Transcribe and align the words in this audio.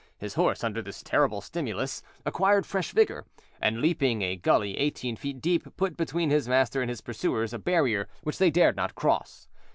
His 0.17 0.33
horse, 0.33 0.63
under 0.63 0.81
this 0.81 1.03
terrible 1.03 1.41
stimulus, 1.41 2.01
acquired 2.25 2.65
fresh 2.65 2.89
vigour, 2.89 3.23
and, 3.61 3.81
leaping 3.81 4.23
a 4.23 4.35
gully 4.35 4.75
eighteen 4.79 5.15
feet 5.15 5.39
deep, 5.41 5.77
put 5.77 5.95
between 5.95 6.31
his 6.31 6.47
master 6.49 6.81
and 6.81 6.89
his 6.89 7.01
pursuers 7.01 7.53
a 7.53 7.59
barrier 7.59 8.07
which 8.23 8.39
they 8.39 8.49
dared 8.49 8.75
not 8.75 8.95
cross. 8.95 9.47